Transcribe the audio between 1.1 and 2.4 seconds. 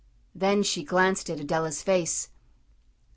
at Adela's face.